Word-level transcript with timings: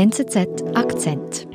NZZ 0.00 0.64
Akzent. 0.74 1.46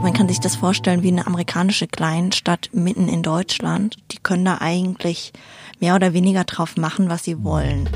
Man 0.00 0.14
kann 0.14 0.28
sich 0.28 0.40
das 0.40 0.56
vorstellen 0.56 1.02
wie 1.02 1.08
eine 1.08 1.26
amerikanische 1.26 1.86
Kleinstadt 1.86 2.70
mitten 2.72 3.06
in 3.06 3.22
Deutschland. 3.22 3.96
Die 4.12 4.16
können 4.16 4.46
da 4.46 4.62
eigentlich 4.62 5.34
mehr 5.78 5.94
oder 5.94 6.14
weniger 6.14 6.44
drauf 6.44 6.78
machen, 6.78 7.10
was 7.10 7.24
sie 7.24 7.44
wollen. 7.44 7.86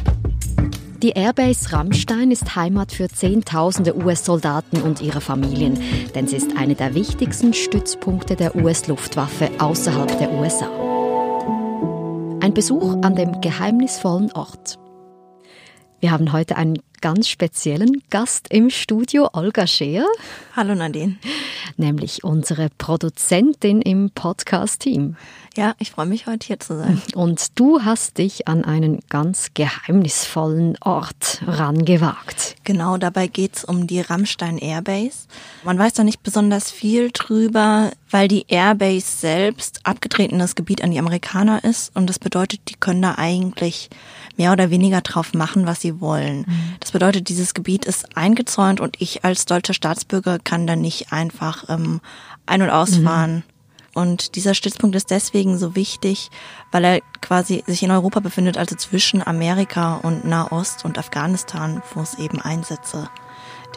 Die 1.02 1.12
Airbase 1.12 1.72
Rammstein 1.72 2.30
ist 2.30 2.54
Heimat 2.54 2.92
für 2.92 3.08
Zehntausende 3.08 3.96
US-Soldaten 3.96 4.82
und 4.82 5.00
ihre 5.00 5.22
Familien, 5.22 5.80
denn 6.14 6.28
sie 6.28 6.36
ist 6.36 6.58
eine 6.58 6.74
der 6.74 6.94
wichtigsten 6.94 7.54
Stützpunkte 7.54 8.36
der 8.36 8.54
US-Luftwaffe 8.54 9.50
außerhalb 9.58 10.18
der 10.18 10.30
USA. 10.30 10.68
Ein 12.42 12.54
Besuch 12.54 12.96
an 13.02 13.14
dem 13.14 13.40
geheimnisvollen 13.40 14.32
Ort. 14.32 14.76
Wir 16.00 16.10
haben 16.10 16.32
heute 16.32 16.56
einen 16.56 16.82
ganz 17.02 17.28
speziellen 17.28 18.00
Gast 18.10 18.46
im 18.48 18.70
Studio, 18.70 19.28
Olga 19.32 19.66
Scheer. 19.66 20.06
Hallo 20.54 20.74
Nadine. 20.74 21.16
Nämlich 21.76 22.22
unsere 22.22 22.70
Produzentin 22.78 23.82
im 23.82 24.10
Podcast-Team. 24.10 25.16
Ja, 25.56 25.74
ich 25.78 25.90
freue 25.90 26.06
mich, 26.06 26.26
heute 26.26 26.46
hier 26.46 26.60
zu 26.60 26.78
sein. 26.78 27.02
Und 27.14 27.58
du 27.58 27.82
hast 27.82 28.16
dich 28.16 28.48
an 28.48 28.64
einen 28.64 29.00
ganz 29.10 29.48
geheimnisvollen 29.52 30.78
Ort 30.80 31.42
rangewagt. 31.46 32.56
Genau, 32.64 32.96
dabei 32.96 33.26
geht 33.26 33.56
es 33.56 33.64
um 33.64 33.86
die 33.86 34.00
Rammstein 34.00 34.56
Airbase. 34.56 35.26
Man 35.64 35.78
weiß 35.78 35.92
da 35.94 36.04
nicht 36.04 36.22
besonders 36.22 36.70
viel 36.70 37.10
drüber, 37.12 37.90
weil 38.10 38.28
die 38.28 38.46
Airbase 38.48 39.06
selbst 39.06 39.80
abgetretenes 39.82 40.54
Gebiet 40.54 40.82
an 40.82 40.92
die 40.92 40.98
Amerikaner 40.98 41.64
ist. 41.64 41.94
Und 41.94 42.08
das 42.08 42.18
bedeutet, 42.18 42.60
die 42.68 42.74
können 42.74 43.02
da 43.02 43.16
eigentlich 43.16 43.90
mehr 44.36 44.52
oder 44.52 44.70
weniger 44.70 45.00
drauf 45.02 45.34
machen, 45.34 45.66
was 45.66 45.80
sie 45.80 46.00
wollen. 46.00 46.46
Mhm. 46.46 46.74
Das 46.80 46.91
bedeutet, 46.92 47.28
dieses 47.28 47.54
Gebiet 47.54 47.84
ist 47.84 48.16
eingezäunt 48.16 48.80
und 48.80 49.00
ich 49.00 49.24
als 49.24 49.46
deutscher 49.46 49.74
Staatsbürger 49.74 50.38
kann 50.38 50.66
da 50.66 50.76
nicht 50.76 51.12
einfach 51.12 51.68
ähm, 51.68 52.00
ein- 52.46 52.62
und 52.62 52.70
ausfahren. 52.70 53.36
Mhm. 53.36 53.42
Und 53.94 54.36
dieser 54.36 54.54
Stützpunkt 54.54 54.96
ist 54.96 55.10
deswegen 55.10 55.58
so 55.58 55.76
wichtig, 55.76 56.30
weil 56.70 56.84
er 56.84 57.00
quasi 57.20 57.62
sich 57.66 57.82
in 57.82 57.90
Europa 57.90 58.20
befindet, 58.20 58.56
also 58.56 58.74
zwischen 58.74 59.26
Amerika 59.26 59.96
und 59.96 60.24
Nahost 60.24 60.84
und 60.84 60.98
Afghanistan, 60.98 61.82
wo 61.94 62.00
es 62.00 62.18
eben 62.18 62.40
Einsätze 62.40 63.10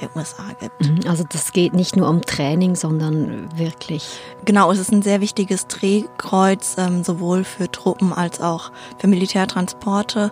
der 0.01 0.15
USA 0.15 0.53
gibt. 0.59 0.81
Mhm, 0.81 1.09
also 1.09 1.23
das 1.27 1.51
geht 1.51 1.73
nicht 1.73 1.95
nur 1.95 2.09
um 2.09 2.21
Training, 2.21 2.75
sondern 2.75 3.57
wirklich. 3.57 4.19
Genau, 4.45 4.71
es 4.71 4.79
ist 4.79 4.91
ein 4.91 5.01
sehr 5.01 5.21
wichtiges 5.21 5.67
Drehkreuz, 5.67 6.75
ähm, 6.77 7.03
sowohl 7.03 7.43
für 7.43 7.69
Truppen 7.71 8.13
als 8.13 8.41
auch 8.41 8.71
für 8.99 9.07
Militärtransporte. 9.07 10.31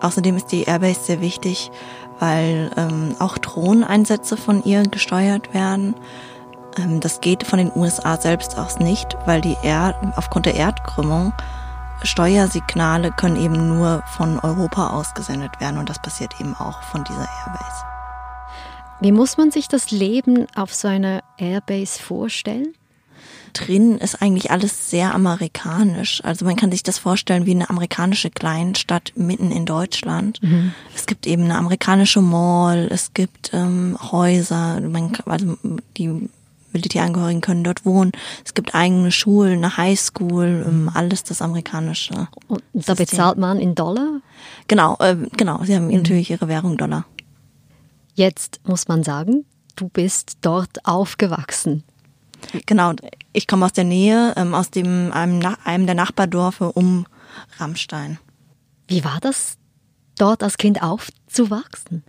Außerdem 0.00 0.36
ist 0.36 0.52
die 0.52 0.64
Airbase 0.64 1.00
sehr 1.00 1.20
wichtig, 1.20 1.70
weil 2.18 2.70
ähm, 2.76 3.16
auch 3.18 3.38
Drohneneinsätze 3.38 4.36
von 4.36 4.62
ihr 4.64 4.82
gesteuert 4.84 5.54
werden. 5.54 5.94
Ähm, 6.76 7.00
das 7.00 7.20
geht 7.20 7.44
von 7.44 7.58
den 7.58 7.72
USA 7.74 8.16
selbst 8.16 8.58
aus 8.58 8.78
nicht, 8.78 9.16
weil 9.26 9.40
die 9.40 9.56
Erd 9.62 9.96
aufgrund 10.16 10.46
der 10.46 10.54
Erdkrümmung 10.54 11.32
Steuersignale 12.02 13.10
können 13.10 13.36
eben 13.36 13.68
nur 13.68 14.02
von 14.06 14.38
Europa 14.38 14.90
ausgesendet 14.90 15.60
werden 15.60 15.78
und 15.78 15.88
das 15.88 16.00
passiert 16.00 16.40
eben 16.40 16.54
auch 16.54 16.80
von 16.82 17.02
dieser 17.04 17.28
Airbase. 17.44 17.84
Wie 19.00 19.12
muss 19.12 19.36
man 19.36 19.50
sich 19.50 19.68
das 19.68 19.90
Leben 19.90 20.46
auf 20.54 20.74
so 20.74 20.88
einer 20.88 21.22
Airbase 21.38 22.00
vorstellen? 22.00 22.74
Drin 23.52 23.98
ist 23.98 24.22
eigentlich 24.22 24.50
alles 24.50 24.90
sehr 24.90 25.14
amerikanisch. 25.14 26.22
Also 26.24 26.44
man 26.44 26.56
kann 26.56 26.70
sich 26.70 26.82
das 26.82 26.98
vorstellen 26.98 27.46
wie 27.46 27.52
eine 27.52 27.70
amerikanische 27.70 28.30
Kleinstadt 28.30 29.12
mitten 29.16 29.50
in 29.50 29.66
Deutschland. 29.66 30.42
Mhm. 30.42 30.72
Es 30.94 31.06
gibt 31.06 31.26
eben 31.26 31.44
eine 31.44 31.56
amerikanische 31.56 32.20
Mall, 32.20 32.88
es 32.90 33.14
gibt 33.14 33.50
ähm, 33.52 33.98
Häuser, 34.10 34.80
man, 34.80 35.12
also 35.26 35.56
die 35.96 36.28
Militärangehörigen 36.72 37.40
können 37.40 37.64
dort 37.64 37.84
wohnen. 37.84 38.12
Es 38.44 38.54
gibt 38.54 38.74
eigene 38.74 39.10
Schulen, 39.10 39.64
eine 39.64 39.76
Highschool, 39.76 40.64
ähm, 40.66 40.90
alles 40.92 41.24
das 41.24 41.42
amerikanische. 41.42 42.28
Und 42.46 42.62
da 42.72 42.94
bezahlt 42.94 43.38
man 43.38 43.58
in 43.58 43.74
Dollar? 43.74 44.20
Genau, 44.66 44.96
äh, 45.00 45.16
genau. 45.36 45.62
Sie 45.64 45.74
haben 45.74 45.86
mhm. 45.86 45.96
natürlich 45.96 46.30
ihre 46.30 46.48
Währung 46.48 46.76
Dollar. 46.76 47.06
Jetzt 48.14 48.60
muss 48.64 48.88
man 48.88 49.02
sagen, 49.02 49.44
du 49.76 49.88
bist 49.88 50.38
dort 50.42 50.84
aufgewachsen. 50.84 51.84
Genau, 52.66 52.92
ich 53.32 53.46
komme 53.46 53.66
aus 53.66 53.72
der 53.72 53.84
Nähe, 53.84 54.34
ähm, 54.36 54.54
aus 54.54 54.70
dem, 54.70 55.12
einem, 55.12 55.40
einem 55.64 55.86
der 55.86 55.94
Nachbardorfe 55.94 56.72
um 56.72 57.06
Rammstein. 57.58 58.18
Wie 58.86 59.04
war 59.04 59.18
das, 59.20 59.56
dort 60.16 60.42
als 60.42 60.56
Kind 60.56 60.82
aufzuwachsen? 60.82 62.02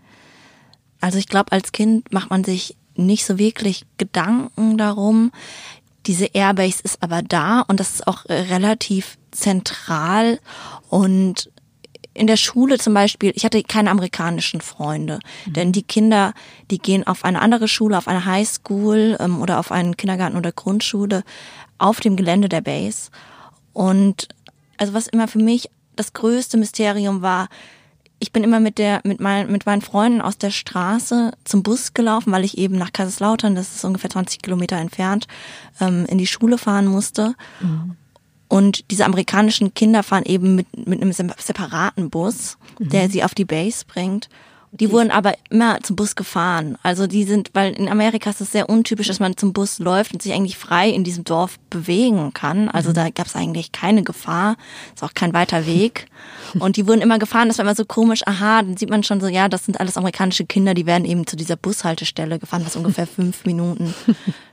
Also 1.02 1.18
ich 1.18 1.28
glaube, 1.28 1.52
als 1.52 1.72
Kind 1.72 2.12
macht 2.12 2.30
man 2.30 2.44
sich 2.44 2.76
nicht 2.96 3.26
so 3.26 3.38
wirklich 3.38 3.86
Gedanken 3.98 4.78
darum. 4.78 5.32
Diese 6.06 6.26
Airbase 6.26 6.82
ist 6.84 7.02
aber 7.02 7.22
da 7.22 7.62
und 7.62 7.80
das 7.80 7.96
ist 7.96 8.08
auch 8.08 8.26
relativ 8.26 9.18
zentral 9.32 10.40
und 10.90 11.52
in 12.20 12.28
der 12.28 12.36
Schule 12.36 12.78
zum 12.78 12.94
Beispiel, 12.94 13.32
ich 13.34 13.46
hatte 13.46 13.64
keine 13.64 13.92
amerikanischen 13.92 14.60
Freunde, 14.60 15.20
mhm. 15.46 15.54
denn 15.54 15.72
die 15.72 15.84
Kinder, 15.84 16.34
die 16.70 16.78
gehen 16.78 17.08
auf 17.08 17.24
eine 17.24 17.42
andere 17.42 17.70
Schule, 17.70 17.98
auf 17.98 18.10
eine 18.10 18.26
Highschool 18.26 19.16
ähm, 19.22 19.42
oder 19.42 19.58
auf 19.58 19.72
einen 19.72 19.96
Kindergarten 19.96 20.36
oder 20.36 20.52
Grundschule 20.52 21.24
auf 21.78 22.02
dem 22.02 22.18
Gelände 22.18 22.50
der 22.50 22.60
Base. 22.60 23.10
Und 23.72 24.28
also 24.78 24.94
was 24.94 25.08
immer 25.08 25.30
für 25.30 25.40
mich 25.40 25.70
das 25.96 26.12
größte 26.12 26.58
Mysterium 26.58 27.22
war, 27.22 27.48
ich 28.20 28.34
bin 28.34 28.44
immer 28.44 28.60
mit 28.60 28.80
der 28.80 29.00
mit 29.06 29.22
meinen 29.22 29.50
mit 29.50 29.66
meinen 29.66 29.82
Freunden 29.82 30.20
aus 30.20 30.38
der 30.38 30.52
Straße 30.52 31.32
zum 31.46 31.64
Bus 31.64 31.94
gelaufen, 31.94 32.34
weil 32.34 32.44
ich 32.44 32.58
eben 32.58 32.78
nach 32.78 32.92
Kaiserslautern, 32.92 33.56
das 33.56 33.74
ist 33.76 33.86
ungefähr 33.86 34.10
20 34.10 34.42
Kilometer 34.42 34.76
entfernt, 34.76 35.26
ähm, 35.80 36.06
in 36.10 36.18
die 36.18 36.28
Schule 36.28 36.58
fahren 36.58 36.88
musste. 36.88 37.36
Mhm. 37.62 37.96
Und 38.50 38.90
diese 38.92 39.06
amerikanischen 39.06 39.74
Kinder 39.74 40.04
fahren 40.04 40.26
eben 40.26 40.56
mit, 40.56 40.88
mit 40.88 41.02
einem 41.02 41.14
separaten 41.14 42.10
Bus, 42.10 42.58
mhm. 42.80 42.90
der 42.90 43.10
sie 43.10 43.24
auf 43.24 43.36
die 43.36 43.46
Base 43.46 43.86
bringt. 43.88 44.28
Die 44.72 44.92
wurden 44.92 45.10
aber 45.10 45.34
immer 45.50 45.82
zum 45.82 45.96
Bus 45.96 46.16
gefahren. 46.16 46.78
Also 46.84 47.08
die 47.08 47.24
sind, 47.24 47.50
weil 47.54 47.74
in 47.74 47.90
Amerika 47.90 48.30
ist 48.30 48.42
es 48.42 48.52
sehr 48.52 48.70
untypisch, 48.70 49.08
dass 49.08 49.20
man 49.20 49.36
zum 49.36 49.52
Bus 49.52 49.80
läuft 49.80 50.14
und 50.14 50.22
sich 50.22 50.32
eigentlich 50.34 50.58
frei 50.58 50.90
in 50.90 51.04
diesem 51.04 51.24
Dorf 51.24 51.58
bewegen 51.72 52.34
kann. 52.34 52.70
Also 52.70 52.92
mhm. 52.92 52.94
da 52.94 53.10
gab 53.10 53.26
es 53.26 53.36
eigentlich 53.36 53.72
keine 53.72 54.04
Gefahr, 54.04 54.58
ist 54.94 55.04
auch 55.04 55.16
kein 55.16 55.34
weiter 55.34 55.66
Weg. 55.66 56.08
Und 56.60 56.78
die 56.78 56.88
wurden 56.88 57.02
immer 57.02 57.20
gefahren, 57.20 57.48
das 57.48 57.60
war 57.60 57.66
immer 57.66 57.76
so 57.76 57.86
komisch, 57.86 58.26
aha, 58.26 58.64
dann 58.64 58.76
sieht 58.76 58.90
man 58.90 59.04
schon 59.04 59.22
so, 59.22 59.28
ja, 59.28 59.48
das 59.50 59.66
sind 59.66 59.80
alles 59.80 59.98
amerikanische 59.98 60.46
Kinder, 60.46 60.74
die 60.74 60.88
werden 60.88 61.06
eben 61.06 61.28
zu 61.28 61.36
dieser 61.36 61.56
Bushaltestelle 61.56 62.40
gefahren, 62.40 62.64
was 62.66 62.76
ungefähr 62.76 63.06
fünf 63.20 63.46
Minuten 63.46 63.94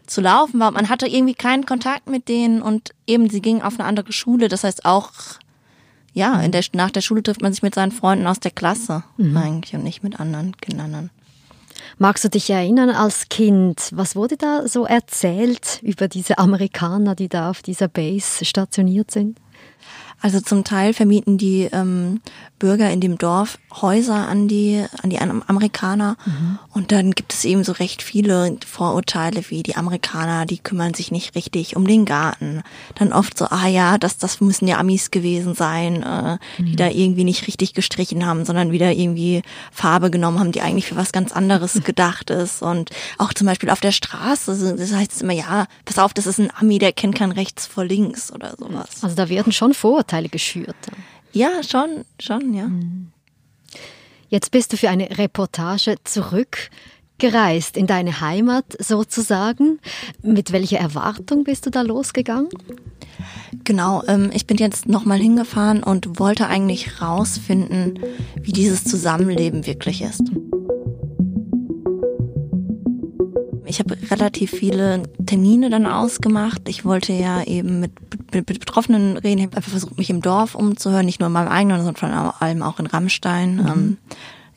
zu 0.06 0.21
laufen 0.21 0.60
war. 0.60 0.71
Man 0.71 0.88
hatte 0.88 1.06
irgendwie 1.06 1.34
keinen 1.34 1.66
Kontakt 1.66 2.09
mit 2.09 2.28
denen 2.28 2.62
und 2.62 2.91
eben 3.06 3.31
sie 3.31 3.41
gingen 3.41 3.62
auf 3.62 3.78
eine 3.78 3.88
andere 3.88 4.12
Schule. 4.12 4.49
Das 4.49 4.65
heißt 4.65 4.84
auch 4.84 5.10
ja, 6.16 6.41
in 6.41 6.50
der, 6.50 6.65
nach 6.72 6.91
der 6.91 7.03
Schule 7.03 7.22
trifft 7.22 7.43
man 7.43 7.53
sich 7.53 7.62
mit 7.62 7.75
seinen 7.75 7.93
Freunden 7.93 8.27
aus 8.27 8.41
der 8.41 8.50
Klasse 8.50 9.04
mhm. 9.19 9.37
eigentlich 9.37 9.75
und 9.75 9.84
nicht 9.84 10.03
mit 10.03 10.19
anderen 10.19 10.56
Kindern. 10.56 11.10
Magst 11.99 12.25
du 12.25 12.31
dich 12.31 12.49
erinnern 12.49 12.88
als 12.88 13.28
Kind, 13.28 13.91
was 13.93 14.16
wurde 14.16 14.38
da 14.38 14.66
so 14.66 14.87
erzählt 14.87 15.78
über 15.82 16.09
diese 16.09 16.38
Amerikaner, 16.38 17.15
die 17.15 17.28
da 17.28 17.50
auf 17.50 17.60
dieser 17.60 17.88
Base 17.88 18.47
stationiert 18.47 19.10
sind? 19.10 19.38
Also 20.21 20.41
zum 20.41 20.65
Teil 20.65 20.94
vermieten 20.94 21.38
die 21.38 21.69
ähm, 21.72 22.21
Bürger 22.59 22.91
in 22.91 23.00
dem 23.00 23.19
Dorf 23.19 23.59
Häuser 23.82 24.15
an 24.28 24.49
die, 24.49 24.82
an 25.03 25.10
die 25.10 25.19
Amerikaner. 25.19 26.16
Mhm. 26.25 26.59
Und 26.72 26.91
dann 26.91 27.12
gibt 27.12 27.34
es 27.34 27.44
eben 27.44 27.65
so 27.65 27.72
recht 27.72 28.03
viele 28.03 28.56
Vorurteile 28.66 29.43
wie 29.50 29.62
die 29.62 29.76
Amerikaner, 29.76 30.47
die 30.47 30.59
kümmern 30.59 30.94
sich 30.94 31.10
nicht 31.10 31.34
richtig 31.34 31.76
um 31.76 31.87
den 31.87 32.06
Garten. 32.06 32.62
Dann 32.94 33.12
oft 33.12 33.37
so, 33.37 33.47
ah 33.47 33.69
ja, 33.69 33.99
das, 33.99 34.16
das 34.16 34.41
müssen 34.41 34.66
ja 34.66 34.78
Amis 34.78 35.10
gewesen 35.10 35.55
sein, 35.55 36.03
äh, 36.03 36.38
mhm. 36.59 36.66
die 36.66 36.76
da 36.76 36.88
irgendwie 36.88 37.25
nicht 37.25 37.46
richtig 37.46 37.75
gestrichen 37.75 38.25
haben, 38.25 38.46
sondern 38.46 38.73
wieder 38.73 38.93
irgendwie 38.93 39.43
Farbe 39.70 40.11
genommen 40.11 40.38
haben, 40.38 40.52
die 40.52 40.62
eigentlich 40.62 40.87
für 40.87 40.96
was 40.96 41.12
ganz 41.12 41.32
anderes 41.32 41.75
gedacht 41.85 42.31
ist. 42.31 42.62
Und 42.62 42.91
auch 43.19 43.35
zum 43.35 43.46
Beispiel 43.46 43.69
auf 43.69 43.81
der 43.81 43.93
Straße, 43.93 44.76
das 44.79 44.93
heißt 44.94 45.23
immer, 45.23 45.35
ja, 45.35 45.67
pass 45.85 45.99
auf, 45.99 46.14
das 46.14 46.26
ist 46.26 46.38
ein 46.38 46.50
Ami, 46.58 46.79
der 46.79 46.93
kennt 46.93 47.17
kein 47.17 47.32
rechts 47.32 47.67
vor 47.67 47.85
links 47.85 48.32
oder 48.32 48.55
sowas. 48.58 48.88
Also 49.02 49.14
da 49.14 49.29
werden 49.29 49.52
schon 49.52 49.75
Vorurteile 50.06 50.29
geschürt. 50.29 50.76
Ja, 51.32 51.62
schon, 51.62 52.05
schon, 52.20 52.55
ja. 52.55 52.67
Mhm. 52.67 53.08
Jetzt 54.29 54.50
bist 54.53 54.73
du 54.73 54.76
für 54.76 54.88
eine 54.88 55.19
Reportage 55.19 55.97
zurückgereist 56.05 57.76
in 57.76 57.87
deine 57.87 58.20
Heimat 58.20 58.64
sozusagen. 58.79 59.81
Mit 60.23 60.53
welcher 60.53 60.79
Erwartung 60.79 61.44
bist 61.44 61.67
du 61.67 61.70
da 61.70 61.82
losgegangen? 61.82 62.49
Genau, 63.64 64.03
ähm, 64.06 64.31
ich 64.32 64.47
bin 64.47 64.58
jetzt 64.58 64.87
nochmal 64.87 65.19
hingefahren 65.19 65.82
und 65.82 66.20
wollte 66.20 66.47
eigentlich 66.47 67.00
rausfinden, 67.00 67.99
wie 68.41 68.53
dieses 68.53 68.85
Zusammenleben 68.85 69.67
wirklich 69.67 70.03
ist. 70.03 70.23
Ich 73.67 73.81
habe 73.81 73.97
relativ 74.11 74.51
viele 74.51 75.03
Termine 75.25 75.71
dann 75.71 75.87
ausgemacht. 75.87 76.63
Ich 76.69 76.85
wollte 76.85 77.13
ja 77.13 77.43
eben 77.43 77.81
mit 77.81 77.93
mit 78.33 78.47
Betroffenen 78.47 79.17
reden. 79.17 79.39
Ich 79.39 79.47
habe 79.47 79.57
einfach 79.57 79.71
versucht, 79.71 79.99
mich 79.99 80.11
im 80.11 80.23
Dorf 80.23 80.55
umzuhören, 80.55 81.07
nicht 81.07 81.21
nur 81.21 81.29
in 81.29 81.33
meinem 81.33 81.49
eigenen, 81.49 81.85
sondern 81.85 81.97
vor 81.97 82.43
allem 82.43 82.63
auch 82.63 82.79
in 82.79 82.87
Rammstein, 82.87 83.57
mhm. 83.57 83.67
ähm, 83.67 83.99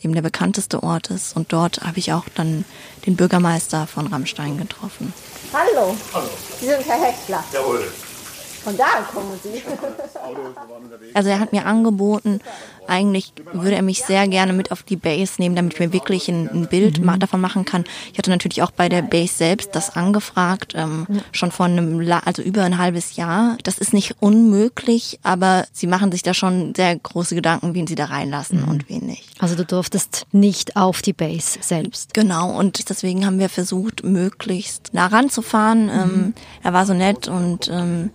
eben 0.02 0.14
der 0.14 0.22
bekannteste 0.22 0.84
Ort 0.84 1.10
ist. 1.10 1.36
Und 1.36 1.52
dort 1.54 1.82
habe 1.82 2.00
ich 2.00 2.14
auch 2.14 2.26
dann 2.36 2.66
den 3.06 3.16
Bürgermeister 3.16 3.88
von 3.88 4.08
Rammstein 4.08 4.58
getroffen. 4.58 5.14
Hallo. 5.54 5.96
Hallo. 6.14 6.30
Sie 6.60 6.68
sind 6.68 6.86
Herr 6.86 7.02
Heckler. 7.02 7.44
Jawohl. 7.54 7.88
Von 8.64 8.78
da 8.78 8.86
kommen 9.14 9.40
Sie. 9.42 9.62
Also 11.14 11.30
er 11.30 11.40
hat 11.40 11.52
mir 11.52 11.66
angeboten, 11.66 12.40
eigentlich 12.90 13.34
würde 13.54 13.76
er 13.76 13.82
mich 13.82 14.04
sehr 14.04 14.28
gerne 14.28 14.54
mit 14.54 14.72
auf 14.72 14.84
die 14.84 14.96
Base 14.96 15.34
nehmen, 15.38 15.56
damit 15.56 15.74
ich 15.74 15.80
mir 15.80 15.94
wirklich 15.94 16.28
ein, 16.28 16.50
ein 16.50 16.68
Bild 16.68 17.00
mhm. 17.00 17.20
davon 17.20 17.40
machen 17.40 17.66
kann. 17.66 17.84
Ich 18.12 18.18
hatte 18.18 18.32
natürlich 18.32 18.62
auch 18.64 18.72
bei 18.72 18.90
der 18.90 19.02
Base 19.02 19.34
selbst 19.34 19.76
das 19.76 19.96
angefragt, 19.96 20.74
ähm, 20.76 21.06
schon 21.32 21.52
vor 21.52 21.68
einem, 21.68 22.12
also 22.26 22.42
über 22.42 22.64
ein 22.64 22.78
halbes 22.78 23.16
Jahr. 23.16 23.58
Das 23.64 23.78
ist 23.78 23.94
nicht 23.94 24.16
unmöglich, 24.20 25.20
aber 25.24 25.66
sie 25.72 25.88
machen 25.88 26.12
sich 26.12 26.24
da 26.24 26.34
schon 26.34 26.74
sehr 26.76 26.96
große 26.96 27.36
Gedanken, 27.36 27.76
wen 27.76 27.88
sie 27.88 27.96
da 27.96 28.06
reinlassen 28.06 28.62
mhm. 28.62 28.70
und 28.70 28.90
wen 28.90 29.06
nicht. 29.06 29.30
Also 29.40 29.56
du 29.56 29.66
durftest 29.66 30.26
nicht 30.32 30.76
auf 30.76 31.02
die 31.02 31.14
Base 31.14 31.60
selbst. 31.62 32.14
Genau, 32.14 32.58
und 32.58 32.90
deswegen 32.90 33.26
haben 33.26 33.40
wir 33.40 33.50
versucht, 33.50 34.04
möglichst 34.04 34.94
nah 34.94 35.08
ranzufahren. 35.08 35.86
Mhm. 35.86 35.92
Ähm, 35.92 36.34
er 36.64 36.74
war 36.74 36.86
so 36.86 36.94
nett 36.94 37.28
und 37.28 37.70
ähm, 37.72 38.10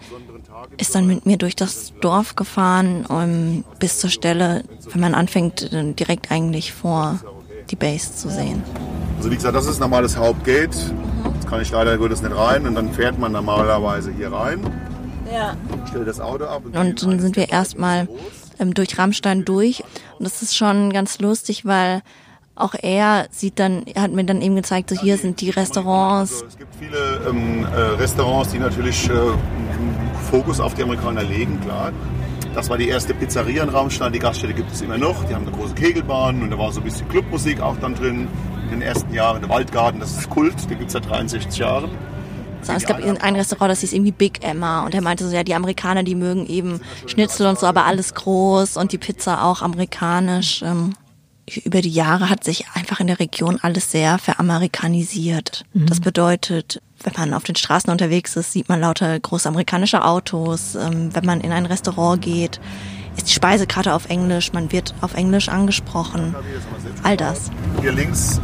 ist 0.76 0.94
dann 0.94 1.06
mit 1.06 1.26
mir 1.26 1.36
durch 1.36 1.56
das 1.56 1.92
Dorf 2.00 2.36
gefahren 2.36 3.06
um, 3.06 3.64
bis 3.78 3.98
zur 3.98 4.10
Stelle, 4.10 4.64
wenn 4.92 5.00
man 5.00 5.14
anfängt, 5.14 5.70
direkt 5.98 6.30
eigentlich 6.30 6.72
vor 6.72 7.20
die 7.70 7.76
Base 7.76 8.14
zu 8.14 8.28
sehen. 8.28 8.62
Also 9.16 9.30
wie 9.30 9.36
gesagt, 9.36 9.54
das 9.54 9.66
ist 9.66 9.80
normales 9.80 10.16
Hauptgate. 10.16 10.74
Jetzt 11.34 11.48
kann 11.48 11.60
ich 11.60 11.70
leider 11.70 11.96
Gottes 11.96 12.22
nicht 12.22 12.36
rein 12.36 12.66
und 12.66 12.74
dann 12.74 12.92
fährt 12.92 13.18
man 13.18 13.32
normalerweise 13.32 14.12
hier 14.12 14.32
rein. 14.32 14.60
Ja. 15.32 15.56
Stellt 15.88 16.08
das 16.08 16.20
Auto 16.20 16.44
ab. 16.44 16.62
Und, 16.64 16.76
und 16.76 17.02
dann 17.02 17.20
sind 17.20 17.36
wir 17.36 17.50
erstmal 17.50 18.08
ähm, 18.58 18.74
durch 18.74 18.98
Rammstein 18.98 19.44
durch. 19.44 19.82
Und 20.18 20.24
das 20.24 20.42
ist 20.42 20.56
schon 20.56 20.92
ganz 20.92 21.18
lustig, 21.20 21.64
weil 21.64 22.02
auch 22.56 22.74
er 22.80 23.26
sieht 23.30 23.58
dann, 23.58 23.84
hat 23.96 24.12
mir 24.12 24.24
dann 24.24 24.40
eben 24.40 24.54
gezeigt, 24.54 24.90
so 24.90 25.00
hier 25.00 25.18
sind 25.18 25.40
die 25.40 25.50
Restaurants. 25.50 26.34
Also 26.34 26.46
es 26.46 26.58
gibt 26.58 26.74
viele 26.76 27.20
ähm, 27.28 27.64
äh, 27.64 27.80
Restaurants, 28.00 28.52
die 28.52 28.58
natürlich 28.58 29.08
äh, 29.08 29.12
Fokus 30.34 30.58
auf 30.58 30.74
die 30.74 30.82
Amerikaner 30.82 31.22
legen, 31.22 31.60
klar. 31.60 31.92
Das 32.56 32.68
war 32.68 32.76
die 32.76 32.88
erste 32.88 33.14
Pizzeria 33.14 33.62
in 33.62 33.68
Raumstein. 33.68 34.12
Die 34.12 34.18
Gaststätte 34.18 34.52
gibt 34.52 34.72
es 34.72 34.80
immer 34.80 34.98
noch. 34.98 35.22
Die 35.26 35.32
haben 35.32 35.46
eine 35.46 35.56
große 35.56 35.76
Kegelbahn 35.76 36.42
und 36.42 36.50
da 36.50 36.58
war 36.58 36.72
so 36.72 36.80
ein 36.80 36.84
bisschen 36.84 37.06
Clubmusik 37.06 37.60
auch 37.60 37.76
dann 37.76 37.94
drin. 37.94 38.26
In 38.64 38.70
den 38.70 38.82
ersten 38.82 39.14
Jahren 39.14 39.42
der 39.42 39.48
Waldgarten, 39.48 40.00
das 40.00 40.18
ist 40.18 40.28
Kult, 40.28 40.54
den 40.68 40.76
gibt 40.76 40.86
es 40.86 40.94
seit 40.94 41.08
63 41.08 41.56
Jahren. 41.56 41.88
Es 42.66 42.84
gab 42.84 43.00
ein 43.00 43.36
Restaurant, 43.36 43.70
das 43.70 43.82
hieß 43.82 43.92
irgendwie 43.92 44.10
Big 44.10 44.42
Emma 44.42 44.84
und 44.84 44.92
er 44.92 45.02
meinte 45.02 45.24
so, 45.24 45.32
ja, 45.32 45.44
die 45.44 45.54
Amerikaner, 45.54 46.02
die 46.02 46.16
mögen 46.16 46.48
eben 46.48 46.80
Schnitzel 47.06 47.46
und 47.46 47.56
so, 47.56 47.68
aber 47.68 47.84
alles 47.84 48.12
groß 48.14 48.76
und 48.76 48.90
die 48.90 48.98
Pizza 48.98 49.44
auch 49.44 49.62
amerikanisch. 49.62 50.62
Ähm 50.62 50.94
über 51.64 51.82
die 51.82 51.90
Jahre 51.90 52.30
hat 52.30 52.42
sich 52.42 52.64
einfach 52.72 53.00
in 53.00 53.06
der 53.06 53.20
Region 53.20 53.58
alles 53.60 53.90
sehr 53.90 54.18
veramerikanisiert. 54.18 55.64
Mhm. 55.74 55.86
Das 55.86 56.00
bedeutet, 56.00 56.80
wenn 57.04 57.12
man 57.16 57.34
auf 57.34 57.44
den 57.44 57.54
Straßen 57.54 57.90
unterwegs 57.90 58.36
ist, 58.36 58.52
sieht 58.52 58.68
man 58.68 58.80
lauter 58.80 59.18
große 59.18 59.48
amerikanische 59.48 60.04
Autos. 60.04 60.74
Ähm, 60.74 61.14
wenn 61.14 61.24
man 61.24 61.40
in 61.40 61.52
ein 61.52 61.66
Restaurant 61.66 62.20
geht, 62.22 62.60
ist 63.16 63.28
die 63.28 63.32
Speisekarte 63.32 63.94
auf 63.94 64.06
Englisch, 64.06 64.52
man 64.52 64.72
wird 64.72 64.94
auf 65.00 65.14
Englisch 65.14 65.48
angesprochen. 65.48 66.34
All 67.02 67.16
das. 67.16 67.50
Hier 67.80 67.92
links 67.92 68.40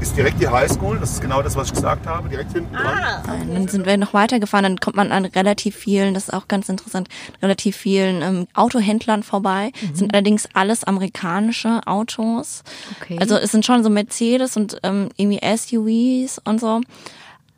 ist 0.00 0.16
direkt 0.16 0.40
die 0.40 0.48
Highschool, 0.48 0.98
das 0.98 1.12
ist 1.12 1.20
genau 1.20 1.42
das, 1.42 1.56
was 1.56 1.68
ich 1.68 1.74
gesagt 1.74 2.06
habe, 2.06 2.28
direkt 2.28 2.52
hinten 2.52 2.74
dran. 2.74 2.86
Ah, 2.86 3.22
okay. 3.22 3.46
Dann 3.52 3.68
sind 3.68 3.86
wir 3.86 3.96
noch 3.98 4.14
weitergefahren, 4.14 4.62
dann 4.62 4.80
kommt 4.80 4.96
man 4.96 5.12
an 5.12 5.24
relativ 5.24 5.76
vielen, 5.76 6.14
das 6.14 6.24
ist 6.24 6.34
auch 6.34 6.48
ganz 6.48 6.68
interessant, 6.68 7.08
relativ 7.42 7.76
vielen 7.76 8.22
ähm, 8.22 8.46
Autohändlern 8.54 9.22
vorbei. 9.22 9.72
Mhm. 9.82 9.94
sind 9.94 10.14
allerdings 10.14 10.48
alles 10.54 10.84
amerikanische 10.84 11.80
Autos. 11.86 12.62
Okay. 13.00 13.18
Also 13.20 13.36
es 13.36 13.50
sind 13.52 13.66
schon 13.66 13.82
so 13.82 13.90
Mercedes 13.90 14.56
und 14.56 14.78
ähm, 14.82 15.10
irgendwie 15.16 15.40
SUVs 15.56 16.40
und 16.44 16.60
so. 16.60 16.80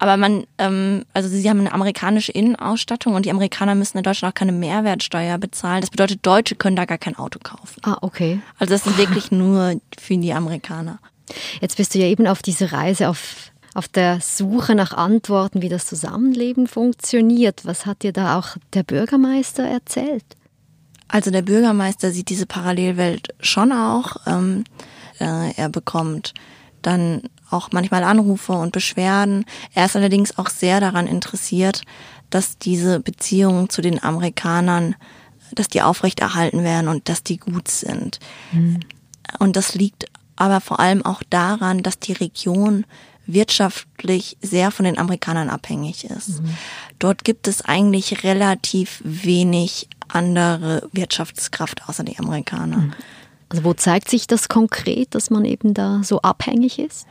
Aber 0.03 0.17
man, 0.17 0.49
ähm, 0.59 1.05
also 1.15 1.29
sie 1.29 1.49
haben 1.49 1.61
eine 1.61 1.73
amerikanische 1.73 2.33
Innenausstattung 2.33 3.15
und 3.15 3.25
die 3.25 3.31
Amerikaner 3.31 3.77
müssen 3.77 3.99
in 3.99 4.03
Deutschland 4.03 4.35
auch 4.35 4.37
keine 4.37 4.51
Mehrwertsteuer 4.51 5.39
bezahlen. 5.39 5.81
Das 5.81 5.91
bedeutet, 5.91 6.27
Deutsche 6.27 6.57
können 6.57 6.75
da 6.75 6.87
gar 6.87 6.99
kein 6.99 7.15
Auto 7.15 7.39
kaufen. 7.41 7.81
Ah, 7.85 7.99
okay. 8.01 8.41
Also 8.59 8.73
das 8.75 8.85
ist 8.85 8.99
wirklich 8.99 9.31
nur 9.31 9.81
für 9.97 10.19
die 10.19 10.33
Amerikaner. 10.33 10.99
Jetzt 11.61 11.77
bist 11.77 11.95
du 11.95 12.01
ja 12.01 12.07
eben 12.07 12.27
auf 12.27 12.43
diese 12.43 12.73
Reise 12.73 13.09
auf 13.09 13.53
auf 13.75 13.87
der 13.87 14.21
Suche 14.21 14.75
nach 14.75 14.93
Antworten, 14.93 15.63
wie 15.63 15.69
das 15.69 15.87
Zusammenleben 15.87 16.67
funktioniert. 16.67 17.65
Was 17.65 17.87
hat 17.87 18.03
dir 18.03 18.13
da 18.13 18.41
auch 18.41 18.57
der 18.75 18.83
Bürgermeister 18.83 19.63
erzählt? 19.63 20.25
Also 21.07 21.31
der 21.31 21.43
Bürgermeister 21.43 22.11
sieht 22.11 22.29
diese 22.29 22.47
Parallelwelt 22.47 23.29
schon 23.39 23.71
auch. 23.71 24.17
Ähm, 24.27 24.65
äh, 25.21 25.53
er 25.55 25.69
bekommt 25.69 26.35
dann 26.83 27.23
auch 27.51 27.71
manchmal 27.73 28.05
Anrufe 28.05 28.53
und 28.53 28.73
Beschwerden. 28.73 29.45
Er 29.75 29.87
ist 29.87 29.97
allerdings 29.97 30.39
auch 30.39 30.49
sehr 30.49 30.81
daran 30.81 31.07
interessiert, 31.07 31.83
dass 32.31 32.59
diese 32.59 33.01
Beziehungen 33.01 33.69
zu 33.69 33.83
den 33.83 34.03
Amerikanern, 34.03 34.95
dass 35.55 35.69
die 35.69 35.83
aufrechterhalten 35.83 36.65
werden 36.65 36.89
und 36.89 37.09
dass 37.09 37.23
die 37.23 37.37
gut 37.37 37.69
sind. 37.69 38.19
Mhm. 38.53 38.81
Und 39.39 39.57
das 39.57 39.75
liegt 39.75 40.07
aber 40.37 40.61
vor 40.61 40.81
allem 40.81 41.05
auch 41.05 41.23
daran, 41.29 41.83
dass 41.83 41.99
die 41.99 42.15
Region 42.15 42.87
wirtschaftlich 43.27 44.37
sehr 44.41 44.71
von 44.71 44.85
den 44.85 44.99
Amerikanern 44.99 45.51
abhängig 45.51 46.05
ist. 46.05 46.41
Mhm. 46.41 46.57
Dort 46.99 47.25
gibt 47.25 47.47
es 47.49 47.63
eigentlich 47.63 48.25
relativ 48.25 49.01
wenig 49.05 49.89
andere 50.09 50.89
Wirtschaftskraft 50.93 51.89
außer 51.89 52.05
die 52.05 52.19
Amerikaner. 52.19 52.79
Mhm. 52.79 52.95
Also 53.53 53.65
wo 53.65 53.75
zeigt 53.75 54.09
sich 54.09 54.27
das 54.27 54.49
konkret, 54.49 55.15
dass 55.15 55.29
man 55.29 55.45
eben 55.45 55.75
da 55.75 56.01
so 56.03 56.23
abhängig 56.23 56.79
ist? 56.79 57.07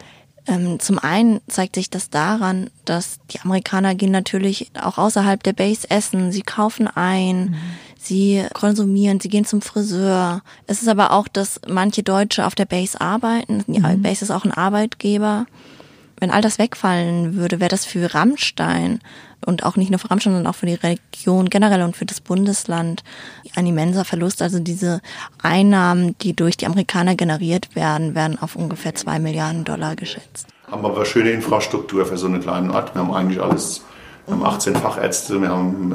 Ähm, 0.48 0.80
zum 0.80 0.98
einen 0.98 1.40
zeigt 1.48 1.76
sich 1.76 1.92
das 1.92 2.10
daran, 2.10 2.72
dass 2.84 3.20
die 3.30 3.40
Amerikaner 3.42 3.94
gehen 3.94 4.10
natürlich 4.10 4.72
auch 4.82 4.98
außerhalb 4.98 5.44
der 5.44 5.54
Base 5.54 5.88
essen, 5.92 6.32
sie 6.32 6.42
kaufen 6.42 6.88
ein, 6.88 7.52
mhm. 7.52 7.56
sie 8.00 8.44
konsumieren, 8.54 9.20
sie 9.20 9.30
gehen 9.30 9.46
zum 9.46 9.62
Friseur. 9.62 10.42
Es 10.66 10.82
ist 10.82 10.88
aber 10.88 11.12
auch, 11.12 11.28
dass 11.28 11.62
manche 11.68 12.02
Deutsche 12.02 12.48
auf 12.48 12.56
der 12.56 12.66
Base 12.66 13.00
arbeiten. 13.00 13.64
Die 13.68 13.80
mhm. 13.80 14.02
Base 14.02 14.26
ist 14.26 14.32
auch 14.32 14.44
ein 14.44 14.52
Arbeitgeber. 14.52 15.46
Wenn 16.22 16.30
all 16.30 16.44
das 16.44 16.60
wegfallen 16.60 17.36
würde, 17.36 17.60
wäre 17.60 17.70
das 17.70 17.84
für 17.84 18.14
Rammstein 18.14 19.00
und 19.44 19.66
auch 19.66 19.76
nicht 19.76 19.90
nur 19.90 19.98
für 19.98 20.12
Rammstein, 20.12 20.34
sondern 20.34 20.54
auch 20.54 20.56
für 20.56 20.68
die 20.68 20.76
Region 20.76 21.50
generell 21.50 21.82
und 21.82 21.98
für 21.98 22.06
das 22.06 22.22
Bundesland 22.22 23.04
ein 23.56 23.66
immenser 23.66 24.06
Verlust. 24.06 24.44
Also 24.44 24.60
diese 24.60 25.02
Einnahmen, 25.42 26.16
die 26.20 26.36
durch 26.36 26.58
die 26.58 26.68
Amerikaner 26.68 27.16
generiert 27.16 27.76
werden, 27.76 28.14
werden 28.14 28.38
auf 28.40 28.56
ungefähr 28.56 28.94
zwei 28.94 29.18
Milliarden 29.18 29.64
Dollar 29.64 29.96
geschätzt. 29.96 30.46
Haben 30.70 30.86
aber 30.86 31.06
schöne 31.06 31.32
Infrastruktur 31.32 32.06
für 32.06 32.18
so 32.18 32.28
einen 32.28 32.40
kleinen 32.40 32.70
Ort. 32.70 32.94
Wir 32.94 33.02
haben 33.02 33.12
eigentlich 33.12 33.42
alles. 33.42 33.84
Wir 34.28 34.36
haben 34.36 34.46
18 34.46 34.76
Fachärzte, 34.76 35.42
wir 35.42 35.50
haben 35.50 35.92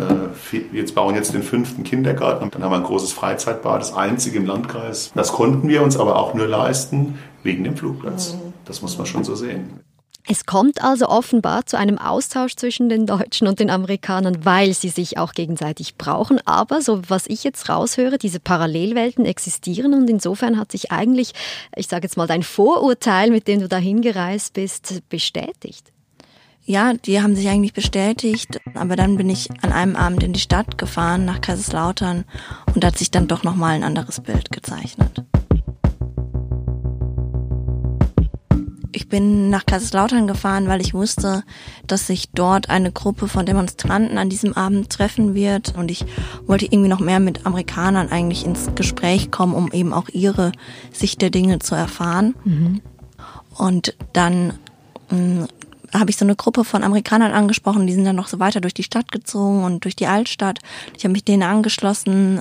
äh, 0.53 0.77
jetzt 0.77 0.97
bauen 0.97 1.15
jetzt 1.15 1.33
den 1.33 1.45
fünften 1.45 1.85
Kindergarten, 1.85 2.50
dann 2.50 2.65
haben 2.65 2.73
wir 2.73 2.77
ein 2.77 2.83
großes 2.83 3.12
Freizeitbad, 3.12 3.81
das 3.81 3.95
einzige 3.95 4.39
im 4.39 4.47
Landkreis. 4.47 5.12
Das 5.15 5.33
konnten 5.33 5.69
wir 5.69 5.81
uns 5.81 5.97
aber 5.97 6.17
auch 6.17 6.35
nur 6.35 6.49
leisten 6.49 7.21
wegen 7.45 7.62
dem 7.62 7.77
Flugplatz. 7.77 8.33
Mhm. 8.33 8.53
Das 8.65 8.83
muss 8.83 8.99
man 8.99 9.07
schon 9.07 9.23
so 9.23 9.37
sehen. 9.37 9.81
Es 10.28 10.45
kommt 10.45 10.83
also 10.83 11.06
offenbar 11.06 11.66
zu 11.66 11.78
einem 11.78 11.99
Austausch 11.99 12.56
zwischen 12.56 12.88
den 12.88 13.06
Deutschen 13.06 13.47
und 13.47 13.61
den 13.61 13.71
Amerikanern, 13.71 14.45
weil 14.45 14.75
sie 14.75 14.88
sich 14.88 15.18
auch 15.18 15.33
gegenseitig 15.33 15.97
brauchen. 15.97 16.40
Aber 16.45 16.83
so 16.83 17.00
was 17.09 17.28
ich 17.28 17.45
jetzt 17.45 17.68
raushöre, 17.68 18.18
diese 18.18 18.40
Parallelwelten 18.40 19.25
existieren 19.25 19.95
und 19.95 20.11
insofern 20.11 20.59
hat 20.59 20.73
sich 20.73 20.90
eigentlich, 20.90 21.33
ich 21.76 21.87
sage 21.87 22.06
jetzt 22.06 22.16
mal, 22.16 22.26
dein 22.26 22.42
Vorurteil, 22.42 23.30
mit 23.30 23.47
dem 23.47 23.61
du 23.61 23.68
dahin 23.68 24.02
gereist 24.02 24.54
bist, 24.54 25.09
bestätigt. 25.09 25.92
Ja, 26.64 26.95
die 26.95 27.23
haben 27.23 27.37
sich 27.37 27.49
eigentlich 27.49 27.75
bestätigt, 27.75 28.59
aber 28.75 28.97
dann 28.97 29.16
bin 29.16 29.30
ich 29.30 29.49
an 29.62 29.71
einem 29.71 29.95
Abend 29.95 30.25
in 30.25 30.33
die 30.33 30.40
Stadt 30.40 30.76
gefahren, 30.76 31.25
nach 31.25 31.40
Kaiserslautern, 31.40 32.25
und 32.75 32.83
da 32.83 32.88
hat 32.88 32.99
sich 32.99 33.12
dann 33.12 33.28
doch 33.28 33.45
nochmal 33.45 33.76
ein 33.76 33.85
anderes 33.85 34.18
Bild 34.18 34.50
gezeichnet. 34.50 35.23
Ich 38.97 39.11
bin 39.11 39.50
nach 39.50 39.67
Kaiserslautern 39.67 40.26
gefahren, 40.26 40.69
weil 40.69 40.81
ich 40.81 40.95
wusste, 40.95 41.45
dass 41.87 42.07
sich 42.07 42.31
dort 42.31 42.71
eine 42.71 42.91
Gruppe 42.91 43.29
von 43.29 43.45
Demonstranten 43.45 44.17
an 44.17 44.31
diesem 44.31 44.55
Abend 44.55 44.88
treffen 44.88 45.35
wird 45.35 45.75
und 45.76 45.91
ich 45.91 46.07
wollte 46.47 46.65
irgendwie 46.65 46.88
noch 46.88 47.00
mehr 47.00 47.21
mit 47.21 47.45
Amerikanern 47.45 48.09
eigentlich 48.09 48.47
ins 48.47 48.71
Gespräch 48.75 49.31
kommen, 49.31 49.53
um 49.53 49.71
eben 49.71 49.93
auch 49.93 50.09
ihre 50.09 50.53
Sicht 50.93 51.21
der 51.21 51.29
Dinge 51.29 51.59
zu 51.59 51.75
erfahren. 51.75 52.37
Mhm. 52.45 52.81
Und 53.59 53.95
dann 54.15 54.55
mh, 55.11 55.11
hm, 55.11 55.49
habe 55.93 56.09
ich 56.09 56.17
so 56.17 56.25
eine 56.25 56.35
Gruppe 56.35 56.65
von 56.65 56.83
Amerikanern 56.83 57.33
angesprochen, 57.33 57.87
die 57.87 57.93
sind 57.93 58.07
dann 58.07 58.17
noch 58.17 58.29
so 58.29 58.38
weiter 58.38 58.62
durch 58.62 58.75
die 58.75 58.83
Stadt 58.83 59.12
gezogen 59.12 59.62
und 59.65 59.85
durch 59.85 59.95
die 59.95 60.07
Altstadt. 60.07 60.61
Ich 60.97 61.05
habe 61.05 61.12
mich 61.12 61.23
denen 61.25 61.43
angeschlossen, 61.43 62.41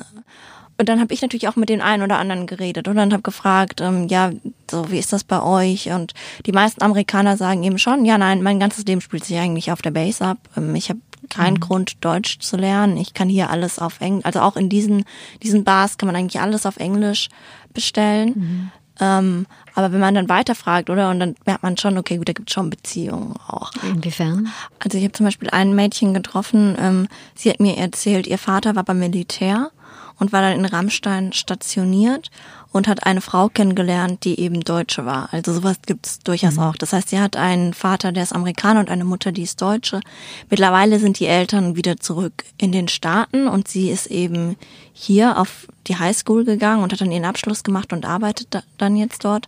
und 0.77 0.89
dann 0.89 0.99
habe 0.99 1.13
ich 1.13 1.21
natürlich 1.21 1.47
auch 1.47 1.55
mit 1.55 1.69
den 1.69 1.81
einen 1.81 2.03
oder 2.03 2.17
anderen 2.17 2.47
geredet 2.47 2.87
und 2.87 2.95
dann 2.95 3.13
habe 3.13 3.23
gefragt, 3.23 3.81
ähm, 3.81 4.07
ja, 4.07 4.31
so 4.69 4.91
wie 4.91 4.99
ist 4.99 5.13
das 5.13 5.23
bei 5.23 5.41
euch? 5.41 5.89
Und 5.91 6.13
die 6.45 6.51
meisten 6.51 6.81
Amerikaner 6.81 7.37
sagen 7.37 7.63
eben 7.63 7.79
schon, 7.79 8.03
ja, 8.03 8.17
nein, 8.17 8.43
mein 8.43 8.59
ganzes 8.59 8.85
Leben 8.85 9.01
spielt 9.01 9.23
sich 9.23 9.37
eigentlich 9.37 9.71
auf 9.71 9.81
der 9.81 9.91
Base 9.91 10.25
ab. 10.25 10.37
Ähm, 10.57 10.75
ich 10.75 10.89
habe 10.89 10.99
kein 11.29 11.55
mhm. 11.55 11.59
Grund, 11.61 12.03
Deutsch 12.03 12.39
zu 12.39 12.57
lernen. 12.57 12.97
Ich 12.97 13.13
kann 13.13 13.29
hier 13.29 13.49
alles 13.49 13.79
auf 13.79 14.01
Englisch, 14.01 14.25
also 14.25 14.41
auch 14.41 14.57
in 14.57 14.69
diesen, 14.69 15.05
diesen 15.43 15.63
Bars 15.63 15.97
kann 15.97 16.07
man 16.07 16.15
eigentlich 16.15 16.41
alles 16.41 16.65
auf 16.65 16.77
Englisch 16.77 17.29
bestellen. 17.73 18.33
Mhm. 18.35 18.71
Ähm, 18.99 19.45
aber 19.73 19.91
wenn 19.91 19.99
man 19.99 20.15
dann 20.15 20.29
weiterfragt, 20.29 20.89
oder? 20.89 21.09
Und 21.09 21.19
dann 21.19 21.35
merkt 21.45 21.63
man 21.63 21.77
schon, 21.77 21.97
okay, 21.97 22.17
gut, 22.17 22.29
da 22.29 22.33
gibt 22.33 22.49
es 22.49 22.53
schon 22.53 22.69
Beziehungen 22.69 23.35
auch. 23.47 23.71
Inwiefern? 23.83 24.47
Also 24.79 24.97
ich 24.97 25.03
habe 25.03 25.13
zum 25.13 25.25
Beispiel 25.25 25.49
ein 25.49 25.75
Mädchen 25.75 26.13
getroffen, 26.13 26.77
ähm, 26.79 27.07
sie 27.33 27.49
hat 27.49 27.59
mir 27.59 27.77
erzählt, 27.77 28.27
ihr 28.27 28.37
Vater 28.37 28.75
war 28.75 28.83
beim 28.83 28.99
Militär 28.99 29.71
und 30.19 30.33
war 30.33 30.41
dann 30.41 30.59
in 30.59 30.65
Rammstein 30.65 31.33
stationiert 31.33 32.31
und 32.71 32.87
hat 32.87 33.05
eine 33.05 33.21
Frau 33.21 33.47
kennengelernt, 33.47 34.25
die 34.25 34.39
eben 34.39 34.61
Deutsche 34.61 35.05
war. 35.05 35.29
Also 35.31 35.53
sowas 35.53 35.77
gibt's 35.85 36.19
durchaus 36.19 36.55
mhm. 36.55 36.63
auch. 36.63 36.75
Das 36.75 36.91
heißt, 36.91 37.09
sie 37.09 37.19
hat 37.19 37.37
einen 37.37 37.73
Vater, 37.73 38.11
der 38.11 38.23
ist 38.23 38.33
Amerikaner 38.33 38.81
und 38.81 38.89
eine 38.89 39.05
Mutter, 39.05 39.31
die 39.31 39.43
ist 39.43 39.61
Deutsche. 39.61 40.01
Mittlerweile 40.49 40.99
sind 40.99 41.19
die 41.19 41.27
Eltern 41.27 41.75
wieder 41.75 41.97
zurück 41.97 42.43
in 42.57 42.71
den 42.71 42.87
Staaten 42.87 43.47
und 43.47 43.67
sie 43.67 43.89
ist 43.89 44.07
eben 44.07 44.57
hier 44.91 45.39
auf 45.39 45.67
die 45.87 45.97
Highschool 45.97 46.43
gegangen 46.43 46.83
und 46.83 46.91
hat 46.91 47.01
dann 47.01 47.11
ihren 47.11 47.25
Abschluss 47.25 47.63
gemacht 47.63 47.93
und 47.93 48.05
arbeitet 48.05 48.61
dann 48.77 48.97
jetzt 48.97 49.23
dort. 49.23 49.47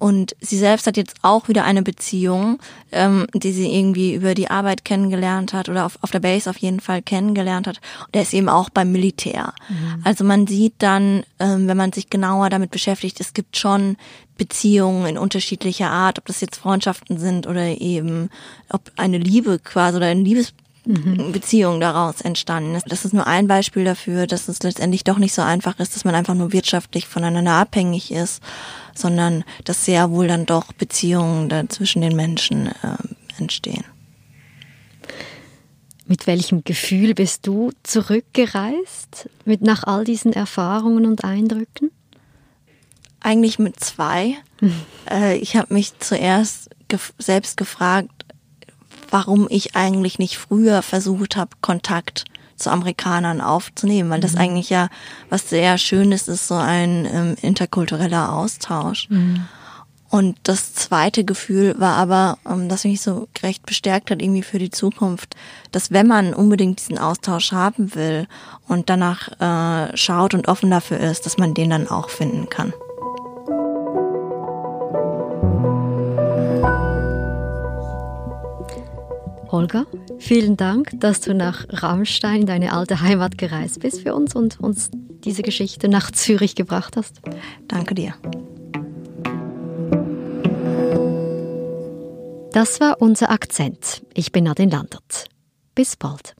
Und 0.00 0.34
sie 0.40 0.56
selbst 0.56 0.86
hat 0.86 0.96
jetzt 0.96 1.16
auch 1.20 1.48
wieder 1.48 1.64
eine 1.64 1.82
Beziehung, 1.82 2.58
ähm, 2.90 3.26
die 3.34 3.52
sie 3.52 3.70
irgendwie 3.70 4.14
über 4.14 4.34
die 4.34 4.50
Arbeit 4.50 4.86
kennengelernt 4.86 5.52
hat 5.52 5.68
oder 5.68 5.84
auf, 5.84 5.98
auf 6.00 6.10
der 6.10 6.20
Base 6.20 6.48
auf 6.48 6.56
jeden 6.56 6.80
Fall 6.80 7.02
kennengelernt 7.02 7.66
hat. 7.66 7.80
Und 8.06 8.14
der 8.14 8.22
ist 8.22 8.32
eben 8.32 8.48
auch 8.48 8.70
beim 8.70 8.92
Militär. 8.92 9.52
Mhm. 9.68 10.00
Also 10.02 10.24
man 10.24 10.46
sieht 10.46 10.72
dann, 10.78 11.22
ähm, 11.38 11.68
wenn 11.68 11.76
man 11.76 11.92
sich 11.92 12.08
genauer 12.08 12.48
damit 12.48 12.70
beschäftigt, 12.70 13.20
es 13.20 13.34
gibt 13.34 13.58
schon 13.58 13.98
Beziehungen 14.38 15.04
in 15.04 15.18
unterschiedlicher 15.18 15.90
Art, 15.90 16.18
ob 16.18 16.24
das 16.24 16.40
jetzt 16.40 16.56
Freundschaften 16.56 17.18
sind 17.18 17.46
oder 17.46 17.78
eben 17.78 18.30
ob 18.70 18.90
eine 18.96 19.18
Liebe 19.18 19.58
quasi 19.58 19.98
oder 19.98 20.06
ein 20.06 20.24
Liebes 20.24 20.54
mhm. 20.86 21.32
Beziehung 21.32 21.80
daraus 21.80 22.20
entstanden 22.20 22.74
ist. 22.74 22.90
Das 22.90 23.04
ist 23.04 23.12
nur 23.12 23.26
ein 23.26 23.46
Beispiel 23.46 23.84
dafür, 23.84 24.26
dass 24.26 24.48
es 24.48 24.62
letztendlich 24.62 25.04
doch 25.04 25.18
nicht 25.18 25.34
so 25.34 25.42
einfach 25.42 25.78
ist, 25.78 25.94
dass 25.94 26.04
man 26.04 26.14
einfach 26.14 26.34
nur 26.34 26.52
wirtschaftlich 26.52 27.06
voneinander 27.06 27.52
abhängig 27.52 28.12
ist, 28.12 28.42
sondern 28.94 29.44
dass 29.64 29.84
sehr 29.84 30.10
wohl 30.10 30.28
dann 30.28 30.46
doch 30.46 30.72
Beziehungen 30.72 31.68
zwischen 31.68 32.02
den 32.02 32.16
Menschen 32.16 32.68
äh, 32.68 33.38
entstehen. 33.38 33.84
Mit 36.06 36.26
welchem 36.26 36.64
Gefühl 36.64 37.14
bist 37.14 37.46
du 37.46 37.70
zurückgereist? 37.84 39.28
Mit 39.44 39.62
nach 39.62 39.84
all 39.84 40.04
diesen 40.04 40.32
Erfahrungen 40.32 41.06
und 41.06 41.22
Eindrücken? 41.22 41.92
Eigentlich 43.20 43.58
mit 43.58 43.78
zwei. 43.80 44.36
Mhm. 44.60 44.72
Ich 45.40 45.56
habe 45.56 45.74
mich 45.74 45.98
zuerst 45.98 46.70
gef 46.88 47.12
selbst 47.18 47.56
gefragt, 47.56 48.19
warum 49.10 49.46
ich 49.50 49.76
eigentlich 49.76 50.18
nicht 50.18 50.38
früher 50.38 50.82
versucht 50.82 51.36
habe, 51.36 51.50
Kontakt 51.60 52.24
zu 52.56 52.70
Amerikanern 52.70 53.40
aufzunehmen, 53.40 54.10
weil 54.10 54.20
das 54.20 54.34
mhm. 54.34 54.38
eigentlich 54.38 54.70
ja 54.70 54.88
was 55.28 55.48
sehr 55.48 55.78
Schönes 55.78 56.28
ist, 56.28 56.46
so 56.46 56.54
ein 56.54 57.08
ähm, 57.10 57.36
interkultureller 57.40 58.32
Austausch. 58.32 59.08
Mhm. 59.08 59.46
Und 60.10 60.36
das 60.42 60.74
zweite 60.74 61.24
Gefühl 61.24 61.76
war 61.78 61.96
aber, 61.96 62.38
ähm, 62.48 62.68
das 62.68 62.84
mich 62.84 63.00
so 63.00 63.28
recht 63.42 63.64
bestärkt 63.64 64.10
hat, 64.10 64.20
irgendwie 64.20 64.42
für 64.42 64.58
die 64.58 64.70
Zukunft, 64.70 65.36
dass 65.70 65.92
wenn 65.92 66.08
man 66.08 66.34
unbedingt 66.34 66.80
diesen 66.80 66.98
Austausch 66.98 67.52
haben 67.52 67.94
will 67.94 68.26
und 68.66 68.90
danach 68.90 69.28
äh, 69.40 69.96
schaut 69.96 70.34
und 70.34 70.48
offen 70.48 70.70
dafür 70.70 70.98
ist, 70.98 71.26
dass 71.26 71.38
man 71.38 71.54
den 71.54 71.70
dann 71.70 71.88
auch 71.88 72.10
finden 72.10 72.48
kann. 72.50 72.72
Holger, 79.60 79.84
vielen 80.18 80.56
Dank, 80.56 80.90
dass 80.94 81.20
du 81.20 81.34
nach 81.34 81.66
Rammstein, 81.68 82.46
deine 82.46 82.72
alte 82.72 83.02
Heimat, 83.02 83.36
gereist 83.36 83.80
bist 83.80 84.00
für 84.00 84.14
uns 84.14 84.34
und 84.34 84.58
uns 84.58 84.90
diese 85.22 85.42
Geschichte 85.42 85.86
nach 85.90 86.10
Zürich 86.10 86.54
gebracht 86.54 86.96
hast. 86.96 87.20
Danke 87.68 87.94
dir. 87.94 88.14
Das 92.54 92.80
war 92.80 93.02
unser 93.02 93.30
Akzent. 93.30 94.02
Ich 94.14 94.32
bin 94.32 94.44
Nadine 94.44 94.72
Landert. 94.72 95.26
Bis 95.74 95.94
bald. 95.94 96.34